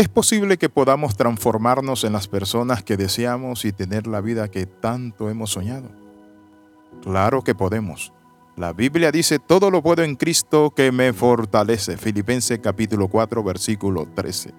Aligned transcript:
¿Es 0.00 0.08
posible 0.08 0.56
que 0.56 0.70
podamos 0.70 1.14
transformarnos 1.14 2.04
en 2.04 2.14
las 2.14 2.26
personas 2.26 2.82
que 2.82 2.96
deseamos 2.96 3.66
y 3.66 3.72
tener 3.72 4.06
la 4.06 4.22
vida 4.22 4.50
que 4.50 4.64
tanto 4.64 5.28
hemos 5.28 5.50
soñado? 5.50 5.90
Claro 7.02 7.44
que 7.44 7.54
podemos. 7.54 8.10
La 8.56 8.72
Biblia 8.72 9.12
dice, 9.12 9.38
todo 9.38 9.70
lo 9.70 9.82
puedo 9.82 10.02
en 10.02 10.16
Cristo 10.16 10.72
que 10.74 10.90
me 10.90 11.12
fortalece. 11.12 11.98
Filipenses 11.98 12.60
capítulo 12.60 13.08
4, 13.08 13.44
versículo 13.44 14.08
13. 14.14 14.54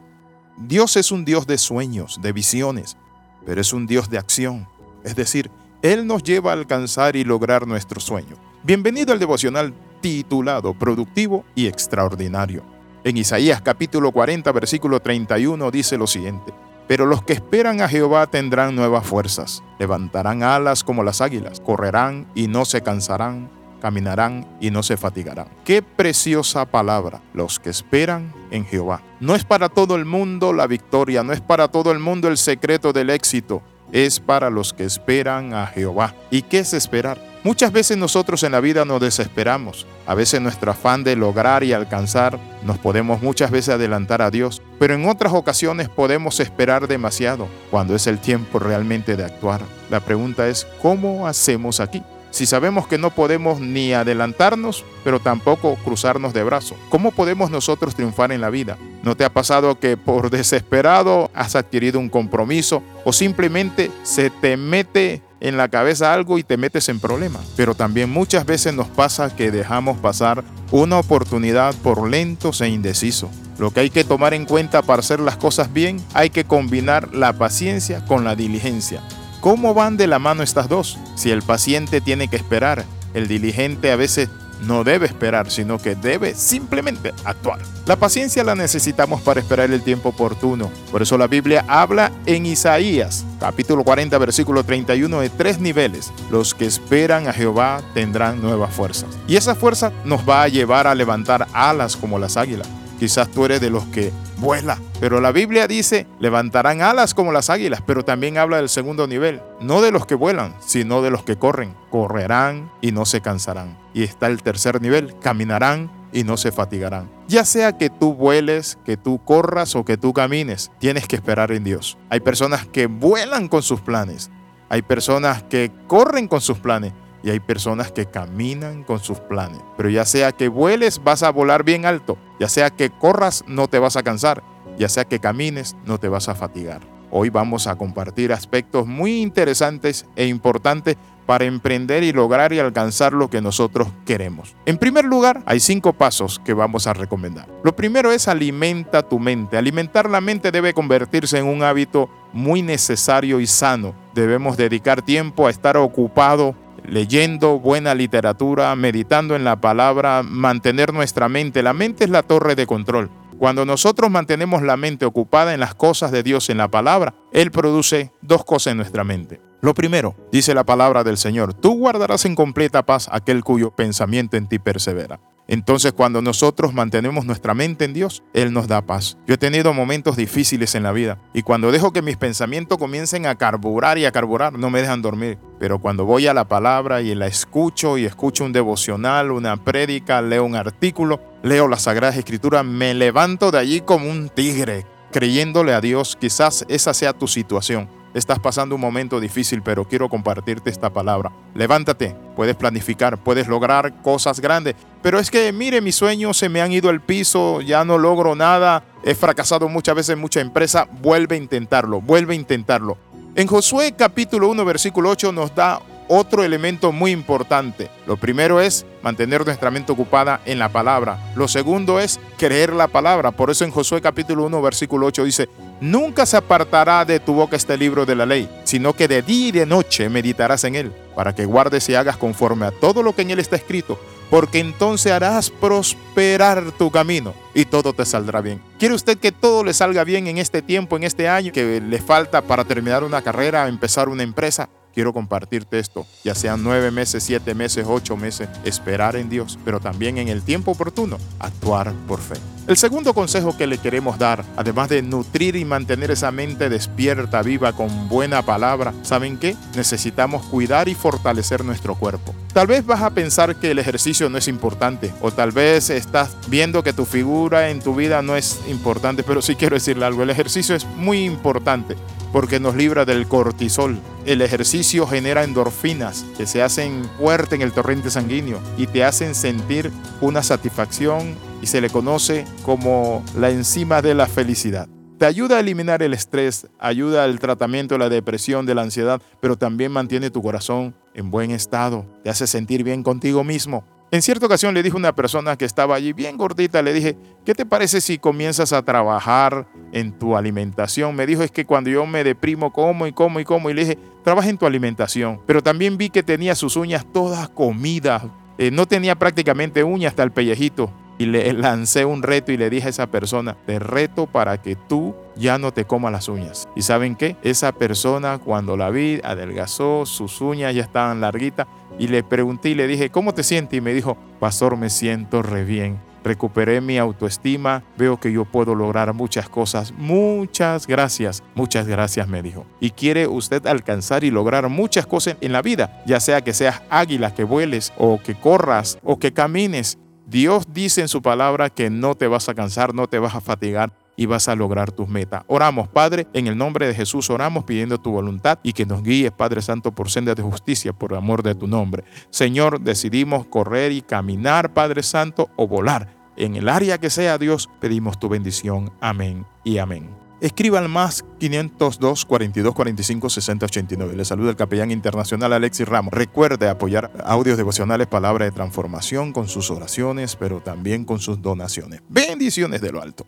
Dios 0.59 0.95
es 0.95 1.11
un 1.11 1.25
Dios 1.25 1.47
de 1.47 1.57
sueños, 1.57 2.19
de 2.21 2.33
visiones, 2.33 2.95
pero 3.43 3.61
es 3.61 3.73
un 3.73 3.87
Dios 3.87 4.11
de 4.11 4.19
acción. 4.19 4.67
Es 5.03 5.15
decir, 5.15 5.49
Él 5.81 6.05
nos 6.05 6.21
lleva 6.21 6.51
a 6.51 6.53
alcanzar 6.53 7.15
y 7.15 7.23
lograr 7.23 7.65
nuestro 7.65 7.99
sueño. 7.99 8.35
Bienvenido 8.61 9.11
al 9.11 9.17
devocional 9.17 9.73
titulado 10.01 10.75
Productivo 10.75 11.45
y 11.55 11.65
Extraordinario. 11.65 12.63
En 13.03 13.17
Isaías 13.17 13.61
capítulo 13.61 14.11
40, 14.11 14.51
versículo 14.51 14.99
31 14.99 15.71
dice 15.71 15.97
lo 15.97 16.05
siguiente. 16.05 16.53
Pero 16.87 17.05
los 17.05 17.23
que 17.23 17.33
esperan 17.33 17.81
a 17.81 17.87
Jehová 17.87 18.27
tendrán 18.27 18.75
nuevas 18.75 19.05
fuerzas, 19.05 19.63
levantarán 19.79 20.43
alas 20.43 20.83
como 20.83 21.03
las 21.03 21.21
águilas, 21.21 21.61
correrán 21.61 22.27
y 22.35 22.47
no 22.47 22.65
se 22.65 22.81
cansarán 22.81 23.49
caminarán 23.81 24.47
y 24.61 24.71
no 24.71 24.83
se 24.83 24.95
fatigarán. 24.95 25.47
Qué 25.65 25.81
preciosa 25.81 26.65
palabra, 26.65 27.21
los 27.33 27.59
que 27.59 27.71
esperan 27.71 28.31
en 28.51 28.63
Jehová. 28.65 29.01
No 29.19 29.35
es 29.35 29.43
para 29.43 29.67
todo 29.67 29.95
el 29.97 30.05
mundo 30.05 30.53
la 30.53 30.67
victoria, 30.67 31.23
no 31.23 31.33
es 31.33 31.41
para 31.41 31.67
todo 31.67 31.91
el 31.91 31.99
mundo 31.99 32.29
el 32.29 32.37
secreto 32.37 32.93
del 32.93 33.09
éxito, 33.09 33.61
es 33.91 34.19
para 34.19 34.49
los 34.49 34.71
que 34.71 34.85
esperan 34.85 35.53
a 35.53 35.65
Jehová. 35.67 36.15
¿Y 36.29 36.43
qué 36.43 36.59
es 36.59 36.73
esperar? 36.73 37.30
Muchas 37.43 37.71
veces 37.71 37.97
nosotros 37.97 38.43
en 38.43 38.51
la 38.51 38.59
vida 38.59 38.85
nos 38.85 39.01
desesperamos. 39.01 39.87
A 40.05 40.13
veces 40.13 40.39
nuestro 40.41 40.71
afán 40.71 41.03
de 41.03 41.15
lograr 41.15 41.63
y 41.63 41.73
alcanzar 41.73 42.37
nos 42.63 42.77
podemos 42.77 43.23
muchas 43.23 43.49
veces 43.49 43.73
adelantar 43.73 44.21
a 44.21 44.29
Dios, 44.29 44.61
pero 44.77 44.93
en 44.93 45.07
otras 45.09 45.33
ocasiones 45.33 45.89
podemos 45.89 46.39
esperar 46.39 46.87
demasiado 46.87 47.47
cuando 47.71 47.95
es 47.95 48.05
el 48.05 48.19
tiempo 48.19 48.59
realmente 48.59 49.15
de 49.15 49.25
actuar. 49.25 49.61
La 49.89 50.01
pregunta 50.01 50.47
es, 50.49 50.67
¿cómo 50.81 51.27
hacemos 51.27 51.79
aquí? 51.79 52.03
si 52.31 52.45
sabemos 52.45 52.87
que 52.87 52.97
no 52.97 53.09
podemos 53.11 53.59
ni 53.59 53.93
adelantarnos, 53.93 54.85
pero 55.03 55.19
tampoco 55.19 55.75
cruzarnos 55.83 56.33
de 56.33 56.43
brazos? 56.43 56.77
¿Cómo 56.89 57.11
podemos 57.11 57.51
nosotros 57.51 57.93
triunfar 57.93 58.31
en 58.31 58.41
la 58.41 58.49
vida? 58.49 58.77
¿No 59.03 59.15
te 59.15 59.25
ha 59.25 59.33
pasado 59.33 59.79
que 59.79 59.97
por 59.97 60.29
desesperado 60.29 61.29
has 61.33 61.55
adquirido 61.55 61.99
un 61.99 62.09
compromiso 62.09 62.81
o 63.03 63.13
simplemente 63.13 63.91
se 64.03 64.29
te 64.29 64.57
mete 64.57 65.21
en 65.41 65.57
la 65.57 65.67
cabeza 65.67 66.13
algo 66.13 66.37
y 66.37 66.43
te 66.43 66.55
metes 66.55 66.87
en 66.87 66.99
problemas? 66.99 67.41
Pero 67.57 67.75
también 67.75 68.09
muchas 68.09 68.45
veces 68.45 68.73
nos 68.73 68.87
pasa 68.87 69.35
que 69.35 69.51
dejamos 69.51 69.97
pasar 69.97 70.43
una 70.71 70.97
oportunidad 70.97 71.75
por 71.75 72.09
lentos 72.09 72.61
e 72.61 72.69
indecisos. 72.69 73.29
Lo 73.59 73.71
que 73.71 73.81
hay 73.81 73.89
que 73.89 74.05
tomar 74.05 74.33
en 74.33 74.45
cuenta 74.45 74.81
para 74.81 75.01
hacer 75.01 75.19
las 75.19 75.37
cosas 75.37 75.73
bien, 75.73 76.01
hay 76.13 76.29
que 76.29 76.45
combinar 76.45 77.13
la 77.13 77.33
paciencia 77.33 78.05
con 78.05 78.23
la 78.23 78.35
diligencia. 78.35 79.01
¿Cómo 79.41 79.73
van 79.73 79.97
de 79.97 80.07
la 80.07 80.19
mano 80.19 80.43
estas 80.43 80.69
dos? 80.69 80.97
Si 81.15 81.31
el 81.31 81.41
paciente 81.41 81.99
tiene 81.99 82.27
que 82.27 82.37
esperar, 82.37 82.85
el 83.13 83.27
diligente 83.27 83.91
a 83.91 83.95
veces 83.95 84.29
no 84.61 84.83
debe 84.83 85.07
esperar, 85.07 85.49
sino 85.49 85.79
que 85.79 85.95
debe 85.95 86.35
simplemente 86.35 87.13
actuar. 87.25 87.59
La 87.85 87.95
paciencia 87.95 88.43
la 88.43 88.55
necesitamos 88.55 89.21
para 89.21 89.39
esperar 89.39 89.71
el 89.71 89.81
tiempo 89.81 90.09
oportuno. 90.09 90.71
Por 90.91 91.01
eso 91.01 91.17
la 91.17 91.27
Biblia 91.27 91.65
habla 91.67 92.11
en 92.25 92.45
Isaías, 92.45 93.25
capítulo 93.41 93.83
40, 93.83 94.15
versículo 94.19 94.63
31, 94.63 95.19
de 95.19 95.29
tres 95.31 95.59
niveles. 95.59 96.13
Los 96.29 96.53
que 96.53 96.67
esperan 96.67 97.27
a 97.27 97.33
Jehová 97.33 97.81
tendrán 97.95 98.39
nuevas 98.39 98.71
fuerzas. 98.71 99.09
Y 99.27 99.35
esa 99.35 99.55
fuerza 99.55 99.91
nos 100.05 100.29
va 100.29 100.43
a 100.43 100.47
llevar 100.47 100.85
a 100.85 100.93
levantar 100.93 101.47
alas 101.51 101.97
como 101.97 102.19
las 102.19 102.37
águilas. 102.37 102.69
Quizás 102.99 103.29
tú 103.29 103.45
eres 103.45 103.59
de 103.59 103.71
los 103.71 103.83
que 103.85 104.11
vuela. 104.37 104.77
Pero 104.99 105.19
la 105.19 105.31
Biblia 105.31 105.67
dice, 105.67 106.05
levantarán 106.19 106.83
alas 106.83 107.15
como 107.15 107.31
las 107.31 107.49
águilas, 107.49 107.81
pero 107.83 108.05
también 108.05 108.37
habla 108.37 108.57
del 108.57 108.69
segundo 108.69 109.07
nivel, 109.07 109.41
no 109.59 109.81
de 109.81 109.91
los 109.91 110.05
que 110.05 110.13
vuelan, 110.13 110.53
sino 110.63 111.01
de 111.01 111.09
los 111.09 111.23
que 111.23 111.35
corren. 111.35 111.73
Correrán 111.89 112.71
y 112.79 112.91
no 112.91 113.05
se 113.05 113.21
cansarán. 113.21 113.75
Y 113.95 114.03
está 114.03 114.27
el 114.27 114.43
tercer 114.43 114.83
nivel, 114.83 115.15
caminarán 115.19 115.89
y 116.11 116.23
no 116.23 116.37
se 116.37 116.51
fatigarán. 116.51 117.09
Ya 117.27 117.45
sea 117.45 117.77
que 117.77 117.89
tú 117.89 118.13
vueles, 118.13 118.77
que 118.85 118.97
tú 118.97 119.23
corras 119.23 119.75
o 119.75 119.85
que 119.85 119.97
tú 119.97 120.13
camines, 120.13 120.71
tienes 120.79 121.07
que 121.07 121.15
esperar 121.15 121.51
en 121.51 121.63
Dios. 121.63 121.97
Hay 122.09 122.19
personas 122.19 122.65
que 122.67 122.87
vuelan 122.87 123.47
con 123.47 123.63
sus 123.63 123.81
planes. 123.81 124.29
Hay 124.69 124.81
personas 124.81 125.43
que 125.43 125.71
corren 125.87 126.27
con 126.27 126.41
sus 126.41 126.59
planes 126.59 126.93
y 127.23 127.29
hay 127.29 127.39
personas 127.39 127.91
que 127.91 128.05
caminan 128.05 128.83
con 128.83 128.99
sus 128.99 129.19
planes. 129.19 129.61
Pero 129.77 129.89
ya 129.89 130.05
sea 130.05 130.31
que 130.31 130.47
vueles, 130.47 131.03
vas 131.03 131.23
a 131.23 131.29
volar 131.29 131.63
bien 131.63 131.85
alto. 131.85 132.17
Ya 132.39 132.49
sea 132.49 132.69
que 132.69 132.89
corras, 132.89 133.43
no 133.47 133.67
te 133.67 133.79
vas 133.79 133.95
a 133.95 134.03
cansar. 134.03 134.43
Ya 134.77 134.89
sea 134.89 135.05
que 135.05 135.19
camines, 135.19 135.75
no 135.85 135.99
te 135.99 136.07
vas 136.07 136.29
a 136.29 136.35
fatigar. 136.35 136.81
Hoy 137.11 137.29
vamos 137.29 137.67
a 137.67 137.75
compartir 137.75 138.31
aspectos 138.31 138.87
muy 138.87 139.21
interesantes 139.21 140.05
e 140.15 140.27
importantes 140.27 140.95
para 141.25 141.45
emprender 141.45 142.03
y 142.03 142.13
lograr 142.13 142.53
y 142.53 142.59
alcanzar 142.59 143.13
lo 143.13 143.29
que 143.29 143.41
nosotros 143.41 143.89
queremos. 144.05 144.55
En 144.65 144.77
primer 144.77 145.05
lugar, 145.05 145.43
hay 145.45 145.59
cinco 145.59 145.93
pasos 145.93 146.41
que 146.43 146.53
vamos 146.53 146.87
a 146.87 146.93
recomendar. 146.93 147.47
Lo 147.63 147.75
primero 147.75 148.11
es 148.11 148.27
alimenta 148.27 149.03
tu 149.03 149.19
mente. 149.19 149.57
Alimentar 149.57 150.09
la 150.09 150.21
mente 150.21 150.51
debe 150.51 150.73
convertirse 150.73 151.37
en 151.37 151.45
un 151.45 151.63
hábito 151.63 152.09
muy 152.33 152.61
necesario 152.61 153.39
y 153.39 153.47
sano. 153.47 153.93
Debemos 154.13 154.57
dedicar 154.57 155.01
tiempo 155.01 155.47
a 155.47 155.51
estar 155.51 155.77
ocupado 155.77 156.55
leyendo 156.85 157.59
buena 157.59 157.93
literatura, 157.93 158.75
meditando 158.75 159.35
en 159.35 159.43
la 159.43 159.61
palabra, 159.61 160.23
mantener 160.23 160.93
nuestra 160.93 161.29
mente. 161.29 161.63
La 161.63 161.73
mente 161.73 162.05
es 162.05 162.09
la 162.09 162.23
torre 162.23 162.55
de 162.55 162.65
control. 162.67 163.09
Cuando 163.41 163.65
nosotros 163.65 164.11
mantenemos 164.11 164.61
la 164.61 164.77
mente 164.77 165.03
ocupada 165.03 165.55
en 165.55 165.59
las 165.59 165.73
cosas 165.73 166.11
de 166.11 166.21
Dios, 166.21 166.51
en 166.51 166.57
la 166.57 166.67
palabra, 166.67 167.15
Él 167.31 167.49
produce 167.49 168.11
dos 168.21 168.45
cosas 168.45 168.73
en 168.73 168.77
nuestra 168.77 169.03
mente. 169.03 169.41
Lo 169.61 169.75
primero, 169.75 170.15
dice 170.31 170.55
la 170.55 170.63
palabra 170.63 171.03
del 171.03 171.17
Señor, 171.17 171.53
tú 171.53 171.77
guardarás 171.77 172.25
en 172.25 172.33
completa 172.33 172.83
paz 172.83 173.07
aquel 173.11 173.43
cuyo 173.43 173.69
pensamiento 173.69 174.35
en 174.35 174.47
ti 174.47 174.57
persevera. 174.57 175.19
Entonces 175.47 175.91
cuando 175.91 176.21
nosotros 176.23 176.73
mantenemos 176.73 177.25
nuestra 177.25 177.53
mente 177.53 177.85
en 177.85 177.93
Dios, 177.93 178.23
Él 178.33 178.53
nos 178.53 178.67
da 178.67 178.81
paz. 178.81 179.17
Yo 179.27 179.35
he 179.35 179.37
tenido 179.37 179.71
momentos 179.73 180.15
difíciles 180.15 180.73
en 180.73 180.81
la 180.81 180.91
vida 180.91 181.19
y 181.31 181.43
cuando 181.43 181.71
dejo 181.71 181.93
que 181.93 182.01
mis 182.01 182.17
pensamientos 182.17 182.79
comiencen 182.79 183.27
a 183.27 183.35
carburar 183.35 183.99
y 183.99 184.05
a 184.05 184.11
carburar, 184.11 184.57
no 184.57 184.71
me 184.71 184.81
dejan 184.81 185.03
dormir. 185.03 185.37
Pero 185.59 185.77
cuando 185.77 186.05
voy 186.05 186.25
a 186.25 186.33
la 186.33 186.47
palabra 186.47 187.01
y 187.01 187.13
la 187.13 187.27
escucho 187.27 187.99
y 187.99 188.05
escucho 188.05 188.45
un 188.45 188.53
devocional, 188.53 189.29
una 189.29 189.57
prédica, 189.57 190.23
leo 190.23 190.43
un 190.43 190.55
artículo, 190.55 191.21
leo 191.43 191.67
la 191.67 191.77
Sagrada 191.77 192.15
Escritura, 192.15 192.63
me 192.63 192.95
levanto 192.95 193.51
de 193.51 193.59
allí 193.59 193.81
como 193.81 194.09
un 194.09 194.29
tigre, 194.29 194.87
creyéndole 195.11 195.73
a 195.73 195.81
Dios. 195.81 196.17
Quizás 196.19 196.65
esa 196.67 196.95
sea 196.95 197.13
tu 197.13 197.27
situación. 197.27 198.00
Estás 198.13 198.39
pasando 198.39 198.75
un 198.75 198.81
momento 198.81 199.21
difícil, 199.21 199.61
pero 199.61 199.85
quiero 199.85 200.09
compartirte 200.09 200.69
esta 200.69 200.89
palabra. 200.89 201.31
Levántate, 201.55 202.13
puedes 202.35 202.57
planificar, 202.57 203.17
puedes 203.17 203.47
lograr 203.47 204.01
cosas 204.01 204.41
grandes. 204.41 204.75
Pero 205.01 205.17
es 205.17 205.31
que, 205.31 205.51
mire, 205.53 205.79
mis 205.79 205.95
sueños 205.95 206.37
se 206.37 206.49
me 206.49 206.61
han 206.61 206.73
ido 206.73 206.89
al 206.89 206.99
piso, 206.99 207.61
ya 207.61 207.85
no 207.85 207.97
logro 207.97 208.35
nada, 208.35 208.83
he 209.05 209.15
fracasado 209.15 209.69
muchas 209.69 209.95
veces 209.95 210.09
en 210.13 210.19
mucha 210.19 210.41
empresa. 210.41 210.89
Vuelve 211.01 211.35
a 211.35 211.39
intentarlo, 211.39 212.01
vuelve 212.01 212.33
a 212.33 212.37
intentarlo. 212.37 212.97
En 213.35 213.47
Josué 213.47 213.93
capítulo 213.97 214.49
1, 214.49 214.65
versículo 214.65 215.09
8 215.09 215.31
nos 215.31 215.55
da 215.55 215.81
otro 216.09 216.43
elemento 216.43 216.91
muy 216.91 217.11
importante. 217.11 217.89
Lo 218.05 218.17
primero 218.17 218.59
es 218.59 218.85
mantener 219.01 219.45
nuestra 219.45 219.71
mente 219.71 219.93
ocupada 219.93 220.41
en 220.45 220.59
la 220.59 220.67
palabra. 220.67 221.31
Lo 221.37 221.47
segundo 221.47 222.01
es 222.01 222.19
creer 222.37 222.73
la 222.73 222.89
palabra. 222.89 223.31
Por 223.31 223.49
eso 223.49 223.63
en 223.63 223.71
Josué 223.71 224.01
capítulo 224.01 224.45
1 224.47 224.61
versículo 224.61 225.05
8 225.05 225.23
dice, 225.23 225.47
nunca 225.81 226.25
se 226.25 226.37
apartará 226.37 227.03
de 227.03 227.19
tu 227.19 227.33
boca 227.33 227.57
este 227.57 227.77
libro 227.77 228.05
de 228.05 228.15
la 228.15 228.25
ley, 228.25 228.49
sino 228.63 228.93
que 228.93 229.07
de 229.07 229.21
día 229.21 229.47
y 229.47 229.51
de 229.51 229.65
noche 229.65 230.07
meditarás 230.07 230.63
en 230.63 230.75
él, 230.75 230.93
para 231.15 231.35
que 231.35 231.45
guardes 231.45 231.89
y 231.89 231.95
hagas 231.95 232.15
conforme 232.15 232.67
a 232.67 232.71
todo 232.71 233.03
lo 233.03 233.13
que 233.13 233.23
en 233.23 233.31
él 233.31 233.39
está 233.39 233.57
escrito, 233.57 233.99
porque 234.29 234.59
entonces 234.59 235.11
harás 235.11 235.49
prosperar 235.49 236.71
tu 236.71 236.89
camino 236.89 237.33
y 237.53 237.65
todo 237.65 237.91
te 237.91 238.05
saldrá 238.05 238.39
bien. 238.39 238.61
¿Quiere 238.79 238.95
usted 238.95 239.17
que 239.17 239.33
todo 239.33 239.63
le 239.63 239.73
salga 239.73 240.05
bien 240.05 240.27
en 240.27 240.37
este 240.37 240.61
tiempo, 240.61 240.95
en 240.95 241.03
este 241.03 241.27
año, 241.27 241.51
que 241.51 241.81
le 241.81 242.01
falta 242.01 242.41
para 242.41 242.63
terminar 242.63 243.03
una 243.03 243.21
carrera, 243.21 243.67
empezar 243.67 244.07
una 244.07 244.23
empresa? 244.23 244.69
quiero 244.93 245.13
compartirte 245.13 245.79
esto, 245.79 246.05
ya 246.23 246.35
sean 246.35 246.63
nueve 246.63 246.91
meses, 246.91 247.23
siete 247.23 247.55
meses, 247.55 247.85
ocho 247.87 248.17
meses, 248.17 248.49
esperar 248.65 249.15
en 249.15 249.29
Dios, 249.29 249.57
pero 249.63 249.79
también 249.79 250.17
en 250.17 250.27
el 250.27 250.41
tiempo 250.43 250.71
oportuno, 250.71 251.17
actuar 251.39 251.93
por 252.07 252.19
fe. 252.19 252.35
El 252.67 252.77
segundo 252.77 253.13
consejo 253.15 253.57
que 253.57 253.65
le 253.65 253.79
queremos 253.79 254.19
dar, 254.19 254.45
además 254.55 254.87
de 254.87 255.01
nutrir 255.01 255.55
y 255.55 255.65
mantener 255.65 256.11
esa 256.11 256.31
mente 256.31 256.69
despierta, 256.69 257.41
viva, 257.41 257.73
con 257.73 258.07
buena 258.07 258.43
palabra, 258.43 258.93
¿saben 259.01 259.37
qué? 259.37 259.55
Necesitamos 259.75 260.45
cuidar 260.45 260.87
y 260.87 260.93
fortalecer 260.93 261.65
nuestro 261.65 261.95
cuerpo. 261.95 262.35
Tal 262.53 262.67
vez 262.67 262.85
vas 262.85 263.01
a 263.01 263.09
pensar 263.09 263.55
que 263.55 263.71
el 263.71 263.79
ejercicio 263.79 264.29
no 264.29 264.37
es 264.37 264.47
importante, 264.47 265.11
o 265.21 265.31
tal 265.31 265.51
vez 265.51 265.89
estás 265.89 266.37
viendo 266.47 266.83
que 266.83 266.93
tu 266.93 267.05
figura 267.05 267.71
en 267.71 267.81
tu 267.81 267.95
vida 267.95 268.21
no 268.21 268.35
es 268.35 268.59
importante, 268.67 269.23
pero 269.23 269.41
sí 269.41 269.55
quiero 269.55 269.75
decirle 269.75 270.05
algo, 270.05 270.21
el 270.21 270.29
ejercicio 270.29 270.75
es 270.75 270.85
muy 270.85 271.25
importante 271.25 271.95
porque 272.31 272.59
nos 272.59 272.75
libra 272.75 273.05
del 273.05 273.27
cortisol. 273.27 273.99
El 274.25 274.41
ejercicio 274.41 275.07
genera 275.07 275.43
endorfinas 275.43 276.25
que 276.37 276.45
se 276.45 276.61
hacen 276.61 277.09
fuerte 277.17 277.55
en 277.55 277.61
el 277.61 277.73
torrente 277.73 278.09
sanguíneo 278.09 278.59
y 278.77 278.87
te 278.87 279.03
hacen 279.03 279.35
sentir 279.35 279.91
una 280.21 280.43
satisfacción 280.43 281.35
y 281.61 281.67
se 281.67 281.81
le 281.81 281.89
conoce 281.89 282.45
como 282.63 283.23
la 283.37 283.49
enzima 283.49 284.01
de 284.01 284.15
la 284.15 284.27
felicidad. 284.27 284.87
te 285.17 285.27
ayuda 285.27 285.57
a 285.57 285.59
eliminar 285.59 286.01
el 286.01 286.15
estrés, 286.15 286.67
ayuda 286.79 287.23
al 287.23 287.37
tratamiento 287.37 287.93
de 287.93 287.99
la 287.99 288.09
depresión, 288.09 288.65
de 288.65 288.73
la 288.73 288.81
ansiedad, 288.81 289.21
pero 289.39 289.55
también 289.55 289.91
mantiene 289.91 290.31
tu 290.31 290.41
corazón 290.41 290.95
en 291.13 291.29
buen 291.29 291.51
estado, 291.51 292.05
te 292.23 292.31
hace 292.31 292.47
sentir 292.47 292.83
bien 292.83 293.03
contigo 293.03 293.43
mismo. 293.43 293.83
En 294.13 294.21
cierta 294.21 294.45
ocasión 294.45 294.73
le 294.73 294.83
dije 294.83 294.95
a 294.95 294.99
una 294.99 295.15
persona 295.15 295.55
que 295.55 295.63
estaba 295.63 295.95
allí 295.95 296.11
bien 296.11 296.35
gordita, 296.35 296.81
le 296.81 296.91
dije, 296.91 297.15
¿qué 297.45 297.55
te 297.55 297.65
parece 297.65 298.01
si 298.01 298.17
comienzas 298.17 298.73
a 298.73 298.81
trabajar 298.81 299.67
en 299.93 300.11
tu 300.11 300.35
alimentación? 300.35 301.15
Me 301.15 301.25
dijo, 301.25 301.43
es 301.43 301.51
que 301.51 301.65
cuando 301.65 301.89
yo 301.89 302.05
me 302.05 302.25
deprimo, 302.25 302.73
como 302.73 303.07
y 303.07 303.13
como 303.13 303.39
y 303.39 303.45
como, 303.45 303.69
y 303.69 303.73
le 303.73 303.85
dije, 303.85 303.99
trabaja 304.21 304.49
en 304.49 304.57
tu 304.57 304.65
alimentación. 304.65 305.39
Pero 305.45 305.63
también 305.63 305.97
vi 305.97 306.09
que 306.09 306.23
tenía 306.23 306.55
sus 306.55 306.75
uñas 306.75 307.05
todas 307.13 307.47
comidas, 307.47 308.23
eh, 308.57 308.69
no 308.69 308.85
tenía 308.85 309.15
prácticamente 309.15 309.81
uñas 309.81 310.09
hasta 310.09 310.23
el 310.23 310.31
pellejito. 310.31 310.91
Y 311.21 311.27
le 311.27 311.53
lancé 311.53 312.03
un 312.03 312.23
reto 312.23 312.51
y 312.51 312.57
le 312.57 312.71
dije 312.71 312.87
a 312.87 312.89
esa 312.89 313.05
persona, 313.05 313.55
te 313.67 313.77
reto 313.77 314.25
para 314.25 314.59
que 314.59 314.75
tú 314.75 315.13
ya 315.35 315.59
no 315.59 315.71
te 315.71 315.85
comas 315.85 316.11
las 316.11 316.27
uñas. 316.27 316.67
¿Y 316.75 316.81
saben 316.81 317.15
qué? 317.15 317.35
Esa 317.43 317.73
persona 317.73 318.39
cuando 318.39 318.75
la 318.75 318.89
vi 318.89 319.21
adelgazó, 319.23 320.07
sus 320.07 320.41
uñas 320.41 320.73
ya 320.73 320.81
estaban 320.81 321.21
larguitas 321.21 321.67
y 321.99 322.07
le 322.07 322.23
pregunté 322.23 322.69
y 322.69 322.73
le 322.73 322.87
dije, 322.87 323.11
¿cómo 323.11 323.35
te 323.35 323.43
sientes? 323.43 323.77
Y 323.77 323.81
me 323.81 323.93
dijo, 323.93 324.17
pastor, 324.39 324.77
me 324.77 324.89
siento 324.89 325.43
re 325.43 325.63
bien. 325.63 325.99
Recuperé 326.23 326.81
mi 326.81 326.97
autoestima, 326.97 327.83
veo 327.97 328.19
que 328.19 328.31
yo 328.31 328.45
puedo 328.45 328.73
lograr 328.73 329.13
muchas 329.13 329.47
cosas. 329.47 329.91
Muchas 329.91 330.87
gracias, 330.87 331.43
muchas 331.53 331.87
gracias, 331.87 332.27
me 332.27 332.41
dijo. 332.41 332.65
Y 332.79 332.91
quiere 332.91 333.27
usted 333.27 333.65
alcanzar 333.67 334.23
y 334.23 334.31
lograr 334.31 334.69
muchas 334.69 335.05
cosas 335.05 335.37
en 335.41 335.51
la 335.51 335.61
vida, 335.61 336.01
ya 336.07 336.19
sea 336.19 336.41
que 336.41 336.53
seas 336.53 336.81
águila, 336.89 337.35
que 337.35 337.43
vueles 337.43 337.93
o 337.97 338.19
que 338.23 338.33
corras 338.33 338.97
o 339.03 339.19
que 339.19 339.33
camines. 339.33 339.99
Dios 340.31 340.63
dice 340.71 341.01
en 341.01 341.09
su 341.09 341.21
palabra 341.21 341.69
que 341.69 341.89
no 341.89 342.15
te 342.15 342.25
vas 342.25 342.47
a 342.47 342.53
cansar, 342.53 342.93
no 342.93 343.07
te 343.07 343.19
vas 343.19 343.35
a 343.35 343.41
fatigar 343.41 343.91
y 344.15 344.27
vas 344.27 344.47
a 344.47 344.55
lograr 344.55 344.89
tus 344.89 345.09
metas. 345.09 345.43
Oramos, 345.47 345.89
Padre, 345.89 346.25
en 346.31 346.47
el 346.47 346.57
nombre 346.57 346.87
de 346.87 346.93
Jesús 346.93 347.29
oramos 347.29 347.65
pidiendo 347.65 347.97
tu 347.97 348.11
voluntad 348.11 348.57
y 348.63 348.71
que 348.71 348.85
nos 348.85 349.03
guíes, 349.03 349.33
Padre 349.33 349.61
Santo, 349.61 349.91
por 349.91 350.09
senda 350.09 350.33
de 350.33 350.41
justicia, 350.41 350.93
por 350.93 351.15
amor 351.15 351.43
de 351.43 351.53
tu 351.53 351.67
nombre. 351.67 352.05
Señor, 352.29 352.79
decidimos 352.79 353.45
correr 353.45 353.91
y 353.91 354.01
caminar, 354.01 354.73
Padre 354.73 355.03
Santo, 355.03 355.49
o 355.57 355.67
volar. 355.67 356.15
En 356.37 356.55
el 356.55 356.69
área 356.69 356.97
que 356.97 357.09
sea, 357.09 357.37
Dios, 357.37 357.69
pedimos 357.81 358.17
tu 358.17 358.29
bendición. 358.29 358.93
Amén 359.01 359.45
y 359.65 359.79
amén. 359.79 360.20
Escriba 360.41 360.79
al 360.79 360.89
más 360.89 361.23
502 361.39 362.25
42 362.25 362.73
45 362.73 363.29
60 363.29 363.65
89. 363.67 364.15
Le 364.15 364.25
saluda 364.25 364.49
el 364.49 364.55
capellán 364.55 364.89
internacional 364.89 365.53
Alexis 365.53 365.87
Ramos. 365.87 366.11
Recuerde 366.11 366.67
apoyar 366.67 367.11
audios 367.23 367.57
devocionales 367.57 368.07
Palabra 368.07 368.45
de 368.45 368.51
Transformación 368.51 369.33
con 369.33 369.47
sus 369.47 369.69
oraciones, 369.69 370.35
pero 370.35 370.59
también 370.59 371.05
con 371.05 371.19
sus 371.19 371.43
donaciones. 371.43 372.01
Bendiciones 372.09 372.81
de 372.81 372.91
lo 372.91 373.03
alto. 373.03 373.27